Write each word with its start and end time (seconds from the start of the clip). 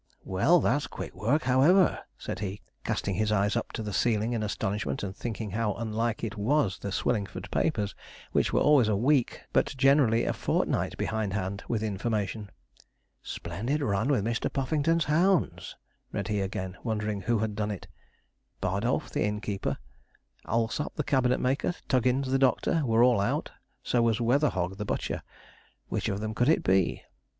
'Well, 0.25 0.59
that's 0.61 0.87
quick 0.87 1.13
work, 1.13 1.43
however,' 1.43 1.99
said 2.17 2.39
he, 2.39 2.61
casting 2.83 3.13
his 3.13 3.31
eyes 3.31 3.55
up 3.55 3.71
to 3.73 3.83
the 3.83 3.93
ceiling 3.93 4.33
in 4.33 4.41
astonishment, 4.41 5.03
and 5.03 5.15
thinking 5.15 5.51
how 5.51 5.75
unlike 5.75 6.23
it 6.23 6.37
was 6.37 6.79
the 6.79 6.91
Swillingford 6.91 7.51
papers, 7.51 7.93
which 8.31 8.51
were 8.51 8.61
always 8.61 8.87
a 8.87 8.95
week, 8.95 9.41
but 9.53 9.75
generally 9.77 10.25
a 10.25 10.33
fortnight 10.33 10.97
behindhand 10.97 11.63
with 11.67 11.83
information. 11.83 12.49
'Splendid 13.21 13.83
run 13.83 14.07
with 14.09 14.25
Mr. 14.25 14.51
Puffington's 14.51 15.05
hounds,' 15.05 15.75
read 16.11 16.29
he 16.29 16.41
again, 16.41 16.77
wondering 16.83 17.21
who 17.21 17.37
had 17.37 17.53
done 17.53 17.69
it: 17.69 17.87
Bardolph, 18.59 19.11
the 19.11 19.23
innkeeper; 19.23 19.77
Allsop, 20.45 20.95
the 20.95 21.03
cabinet 21.03 21.39
maker; 21.39 21.75
Tuggins, 21.87 22.31
the 22.31 22.39
doctor, 22.39 22.81
were 22.83 23.03
all 23.03 23.19
out; 23.21 23.51
so 23.83 24.01
was 24.01 24.19
Weatherhog, 24.19 24.77
the 24.77 24.83
butcher. 24.85 25.21
Which 25.89 26.09
of 26.09 26.21
them 26.21 26.33
could 26.33 26.49
it 26.49 26.63
be? 26.63 27.03